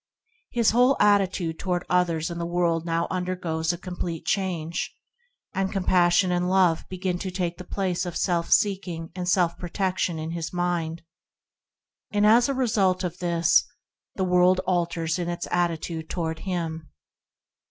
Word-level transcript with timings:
His 0.49 0.71
whole 0.71 0.97
attitude 0.99 1.59
to 1.59 1.67
ward 1.67 1.85
others 1.87 2.31
and 2.31 2.39
toward 2.39 2.49
the 2.49 2.51
world 2.51 2.85
now 2.87 3.05
under 3.11 3.35
goes 3.35 3.71
complete 3.75 4.25
change, 4.25 4.95
and 5.53 5.71
compassion 5.71 6.31
and 6.31 6.49
love 6.49 6.85
take 6.89 7.57
the 7.59 7.63
place 7.69 8.03
of 8.07 8.17
self 8.17 8.51
seeking 8.51 9.11
and 9.15 9.29
self 9.29 9.59
protection 9.59 10.17
in 10.17 10.31
his 10.31 10.51
mind; 10.51 11.03
as 12.11 12.49
a 12.49 12.55
result 12.55 13.03
of 13.03 13.19
this, 13.19 13.63
the 14.15 14.23
world 14.23 14.59
alters 14.61 15.19
in 15.19 15.29
its 15.29 15.45
52 15.45 15.55
ENTERING 15.55 15.61
THE 15.61 15.73
KINGDOM 15.77 15.99
attitude 16.03 16.09
toward 16.09 16.39
him. 16.39 16.89